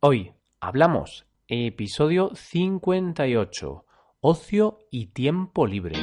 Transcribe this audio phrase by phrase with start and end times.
[0.00, 3.84] Hoy hablamos episodio 58,
[4.20, 5.96] ocio y tiempo libre.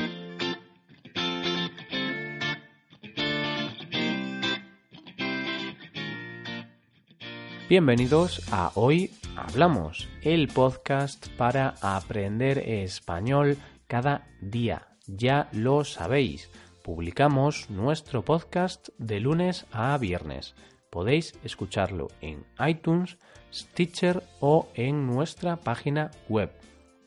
[7.69, 13.55] Bienvenidos a Hoy Hablamos, el podcast para aprender español
[13.87, 14.89] cada día.
[15.07, 16.51] Ya lo sabéis,
[16.83, 20.53] publicamos nuestro podcast de lunes a viernes.
[20.95, 23.17] Podéis escucharlo en iTunes,
[23.53, 26.53] Stitcher o en nuestra página web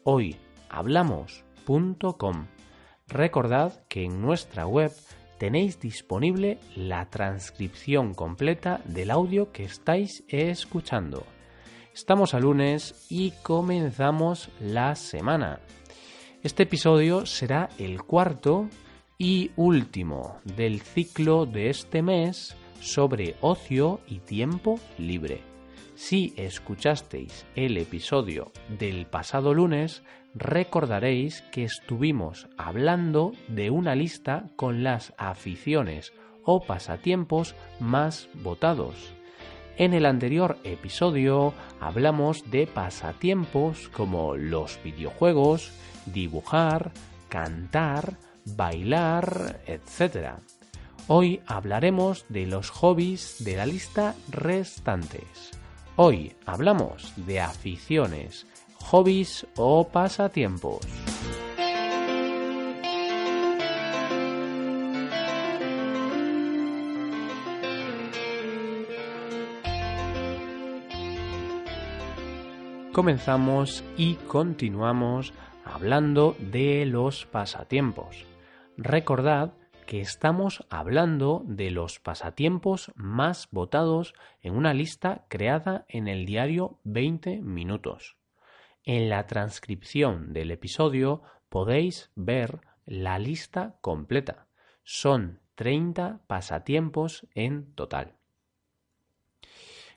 [0.04, 2.46] hoyhablamos.com.
[3.06, 4.92] Recordad que en nuestra web
[5.38, 11.24] tenéis disponible la transcripción completa del audio que estáis escuchando.
[11.94, 15.60] Estamos a lunes y comenzamos la semana.
[16.42, 18.68] Este episodio será el cuarto
[19.16, 25.40] y último del ciclo de este mes sobre ocio y tiempo libre.
[25.94, 30.02] Si escuchasteis el episodio del pasado lunes,
[30.34, 36.12] recordaréis que estuvimos hablando de una lista con las aficiones
[36.44, 39.12] o pasatiempos más votados.
[39.76, 45.72] En el anterior episodio hablamos de pasatiempos como los videojuegos,
[46.06, 46.92] dibujar,
[47.28, 50.38] cantar, bailar, etc.
[51.10, 55.52] Hoy hablaremos de los hobbies de la lista restantes.
[55.96, 60.80] Hoy hablamos de aficiones, hobbies o pasatiempos.
[72.92, 75.32] Comenzamos y continuamos
[75.64, 78.26] hablando de los pasatiempos.
[78.76, 79.54] Recordad
[79.88, 86.78] que estamos hablando de los pasatiempos más votados en una lista creada en el diario
[86.84, 88.18] 20 minutos.
[88.84, 94.46] En la transcripción del episodio podéis ver la lista completa.
[94.82, 98.12] Son 30 pasatiempos en total.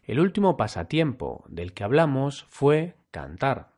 [0.04, 3.74] El último pasatiempo del que hablamos fue cantar.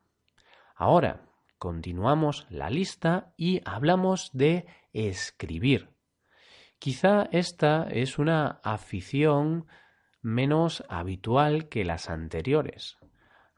[0.76, 1.22] Ahora
[1.58, 5.93] continuamos la lista y hablamos de escribir.
[6.78, 9.66] Quizá esta es una afición
[10.20, 12.96] menos habitual que las anteriores.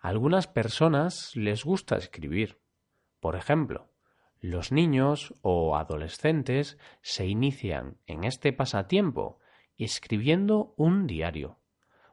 [0.01, 2.61] A algunas personas les gusta escribir.
[3.21, 3.91] Por ejemplo,
[4.41, 9.39] los niños o adolescentes se inician en este pasatiempo
[9.77, 11.59] escribiendo un diario.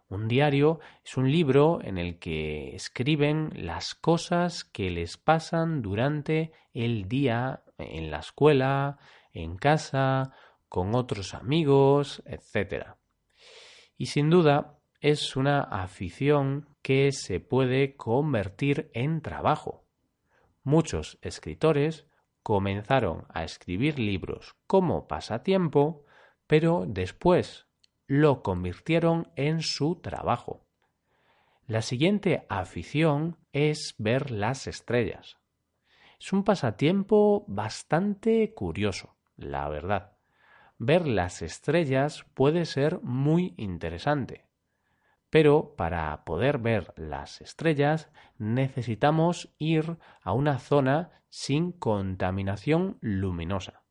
[0.09, 6.51] Un diario es un libro en el que escriben las cosas que les pasan durante
[6.73, 8.97] el día en la escuela,
[9.31, 10.31] en casa
[10.73, 12.95] con otros amigos, etc.
[13.95, 19.85] Y sin duda es una afición que se puede convertir en trabajo.
[20.63, 22.07] Muchos escritores
[22.41, 26.05] comenzaron a escribir libros como pasatiempo,
[26.47, 27.67] pero después
[28.07, 30.65] lo convirtieron en su trabajo.
[31.67, 35.37] La siguiente afición es ver las estrellas.
[36.19, 40.12] Es un pasatiempo bastante curioso, la verdad
[40.85, 44.45] ver las estrellas puede ser muy interesante.
[45.29, 53.83] Pero para poder ver las estrellas necesitamos ir a una zona sin contaminación luminosa,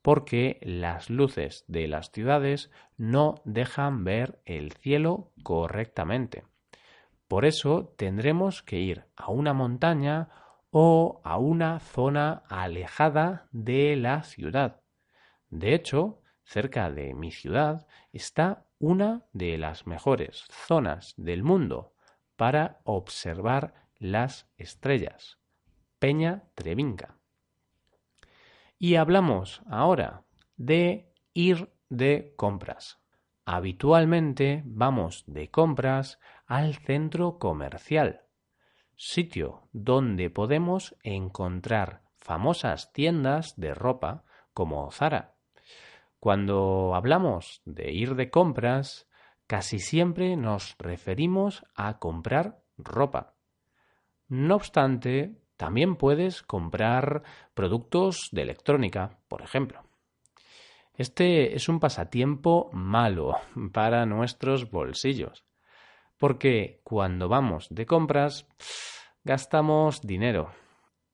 [0.00, 6.44] porque las luces de las ciudades no dejan ver el cielo correctamente.
[7.28, 10.28] Por eso tendremos que ir a una montaña
[10.70, 14.81] o a una zona alejada de la ciudad
[15.52, 21.92] de hecho, cerca de mi ciudad está una de las mejores zonas del mundo
[22.36, 25.38] para observar las estrellas,
[25.98, 27.18] Peña Trevinca.
[28.78, 30.24] Y hablamos ahora
[30.56, 32.98] de ir de compras.
[33.44, 38.22] Habitualmente vamos de compras al centro comercial,
[38.96, 44.24] sitio donde podemos encontrar famosas tiendas de ropa
[44.54, 45.32] como Zara,
[46.22, 49.08] cuando hablamos de ir de compras,
[49.48, 53.34] casi siempre nos referimos a comprar ropa.
[54.28, 57.24] No obstante, también puedes comprar
[57.54, 59.82] productos de electrónica, por ejemplo.
[60.94, 63.34] Este es un pasatiempo malo
[63.72, 65.44] para nuestros bolsillos,
[66.18, 68.46] porque cuando vamos de compras
[69.24, 70.52] gastamos dinero.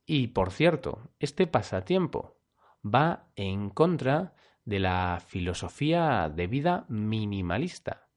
[0.05, 2.37] Y por cierto, este pasatiempo
[2.84, 8.09] va en contra de la filosofía de vida minimalista.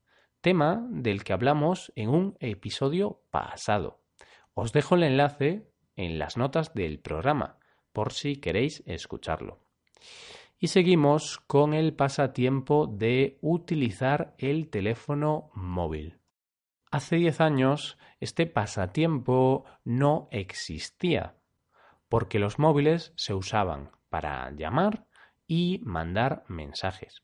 [0.41, 4.01] tema del que hablamos en un episodio pasado.
[4.53, 7.57] Os dejo el enlace en las notas del programa
[7.93, 9.59] por si queréis escucharlo.
[10.59, 16.19] Y seguimos con el pasatiempo de utilizar el teléfono móvil.
[16.91, 21.37] Hace 10 años este pasatiempo no existía,
[22.09, 25.07] porque los móviles se usaban para llamar
[25.53, 27.23] y mandar mensajes.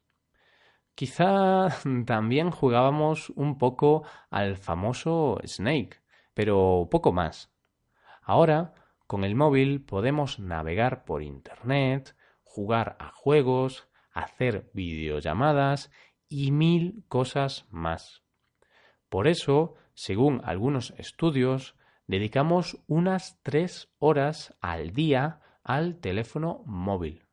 [0.95, 1.69] Quizá
[2.05, 6.01] también jugábamos un poco al famoso Snake,
[6.33, 7.53] pero poco más.
[8.21, 8.73] Ahora,
[9.07, 15.89] con el móvil podemos navegar por Internet, jugar a juegos, hacer videollamadas
[16.27, 18.23] y mil cosas más.
[19.07, 21.75] Por eso, según algunos estudios,
[22.07, 27.26] dedicamos unas tres horas al día al teléfono móvil.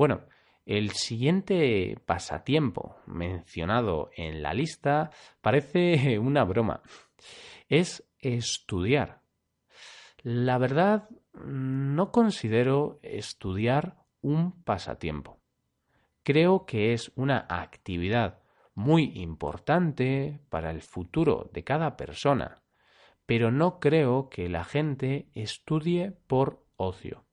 [0.00, 0.22] Bueno,
[0.64, 5.10] el siguiente pasatiempo mencionado en la lista
[5.42, 6.80] parece una broma.
[7.68, 9.20] Es estudiar.
[10.22, 15.38] La verdad, no considero estudiar un pasatiempo.
[16.22, 18.38] Creo que es una actividad
[18.72, 22.62] muy importante para el futuro de cada persona,
[23.26, 27.26] pero no creo que la gente estudie por ocio.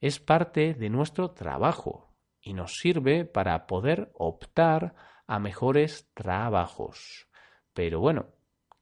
[0.00, 4.94] Es parte de nuestro trabajo y nos sirve para poder optar
[5.26, 7.28] a mejores trabajos.
[7.72, 8.26] Pero bueno,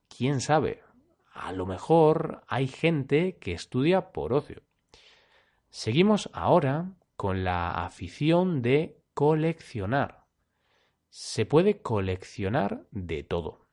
[0.08, 0.82] quién sabe,
[1.32, 4.62] a lo mejor hay gente que estudia por ocio.
[5.70, 10.26] Seguimos ahora con la afición de coleccionar.
[11.10, 13.66] Se puede coleccionar de todo.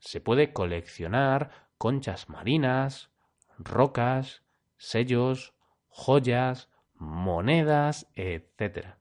[0.00, 3.10] Se puede coleccionar conchas marinas,
[3.58, 4.42] rocas,
[4.76, 5.54] sellos,
[5.88, 6.70] joyas,
[7.02, 8.94] monedas, etc.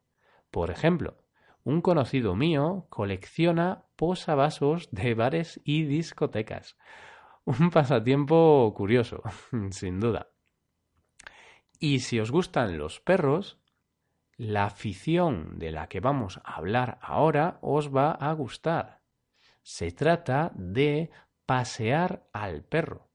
[0.50, 1.18] Por ejemplo,
[1.64, 6.78] un conocido mío colecciona posavasos de bares y discotecas.
[7.46, 9.22] Un pasatiempo curioso,
[9.72, 10.30] sin duda.
[11.80, 13.60] Y si os gustan los perros,
[14.38, 19.02] la afición de la que vamos a hablar ahora os va a gustar.
[19.62, 21.12] Se trata de
[21.46, 23.10] pasear al perro.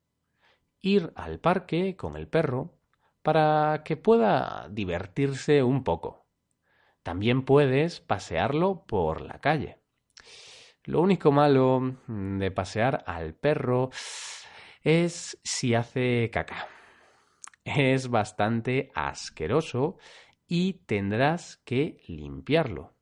[0.80, 2.76] Ir al parque con el perro
[3.26, 6.28] para que pueda divertirse un poco.
[7.02, 9.80] También puedes pasearlo por la calle.
[10.84, 13.90] Lo único malo de pasear al perro
[14.84, 16.68] es si hace caca
[17.64, 19.98] es bastante asqueroso
[20.46, 22.94] y tendrás que limpiarlo.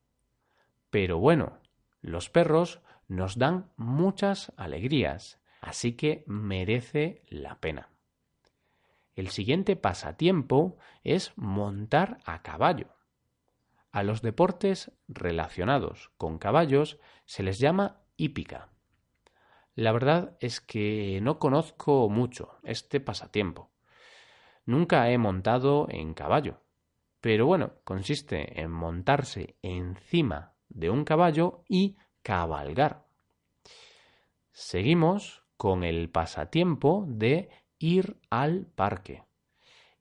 [0.89, 1.59] Pero bueno,
[2.01, 7.94] los perros nos dan muchas alegrías, así que merece la pena.
[9.15, 12.95] El siguiente pasatiempo es montar a caballo.
[13.91, 18.69] A los deportes relacionados con caballos se les llama hípica.
[19.73, 23.71] La verdad es que no conozco mucho este pasatiempo.
[24.65, 26.61] Nunca he montado en caballo.
[27.21, 33.05] Pero bueno, consiste en montarse encima de un caballo y cabalgar.
[34.51, 39.23] Seguimos con el pasatiempo de ir al parque.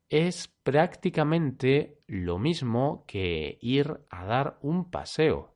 [0.09, 5.55] Es prácticamente lo mismo que ir a dar un paseo,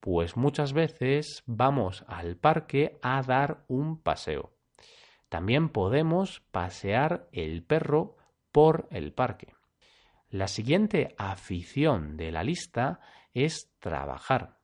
[0.00, 4.52] pues muchas veces vamos al parque a dar un paseo.
[5.28, 8.16] También podemos pasear el perro
[8.52, 9.54] por el parque.
[10.30, 13.00] La siguiente afición de la lista
[13.32, 14.58] es trabajar.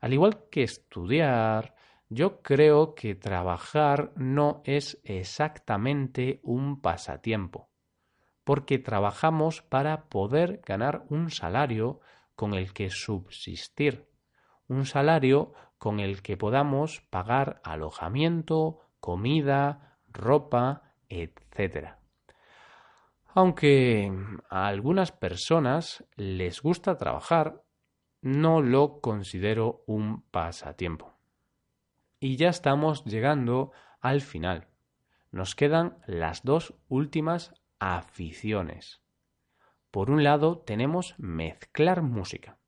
[0.00, 1.74] Al igual que estudiar,
[2.10, 7.70] yo creo que trabajar no es exactamente un pasatiempo,
[8.42, 12.00] porque trabajamos para poder ganar un salario
[12.34, 14.08] con el que subsistir,
[14.66, 21.94] un salario con el que podamos pagar alojamiento, comida, ropa, etc.
[23.28, 24.12] Aunque
[24.48, 27.62] a algunas personas les gusta trabajar,
[28.20, 31.09] no lo considero un pasatiempo.
[32.20, 34.68] Y ya estamos llegando al final.
[35.32, 39.00] Nos quedan las dos últimas aficiones.
[39.90, 42.58] Por un lado tenemos mezclar música,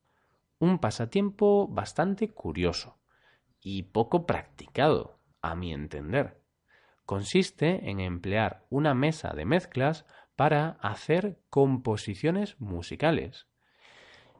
[0.58, 2.98] un pasatiempo bastante curioso
[3.60, 6.40] y poco practicado, a mi entender.
[7.04, 13.46] Consiste en emplear una mesa de mezclas para hacer composiciones musicales.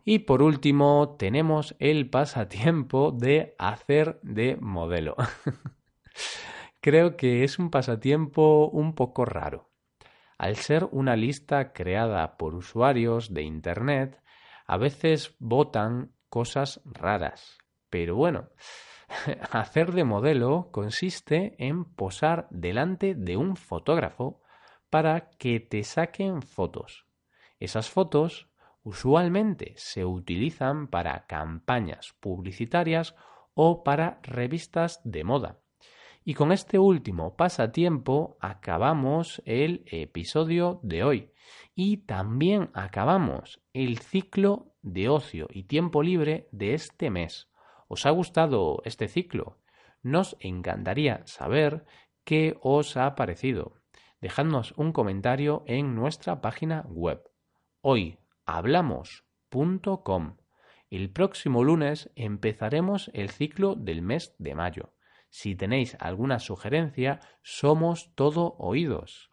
[0.04, 5.16] Y por último tenemos el pasatiempo de hacer de modelo.
[6.80, 9.70] Creo que es un pasatiempo un poco raro.
[10.38, 14.20] Al ser una lista creada por usuarios de Internet,
[14.66, 17.58] a veces votan cosas raras.
[17.88, 18.48] Pero bueno,
[19.50, 24.40] Hacer de modelo consiste en posar delante de un fotógrafo
[24.90, 27.06] para que te saquen fotos.
[27.58, 28.50] Esas fotos
[28.82, 33.14] usualmente se utilizan para campañas publicitarias
[33.54, 35.58] o para revistas de moda.
[36.24, 41.32] Y con este último pasatiempo acabamos el episodio de hoy
[41.74, 47.48] y también acabamos el ciclo de ocio y tiempo libre de este mes.
[47.88, 49.58] ¿Os ha gustado este ciclo?
[50.02, 51.84] Nos encantaría saber
[52.24, 53.74] qué os ha parecido.
[54.20, 57.22] Dejadnos un comentario en nuestra página web
[58.46, 60.36] hoyhablamos.com.
[60.90, 64.94] El próximo lunes empezaremos el ciclo del mes de mayo.
[65.30, 69.30] Si tenéis alguna sugerencia, somos todo oídos.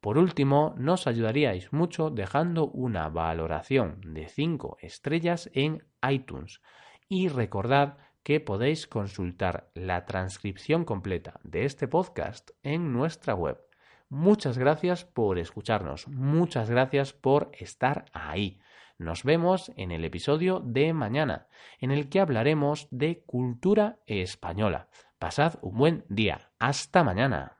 [0.00, 6.60] Por último, nos ayudaríais mucho dejando una valoración de 5 estrellas en iTunes.
[7.08, 13.67] Y recordad que podéis consultar la transcripción completa de este podcast en nuestra web.
[14.10, 18.60] Muchas gracias por escucharnos, muchas gracias por estar ahí.
[18.98, 21.46] Nos vemos en el episodio de mañana,
[21.78, 24.88] en el que hablaremos de cultura española.
[25.18, 26.50] Pasad un buen día.
[26.58, 27.56] Hasta mañana.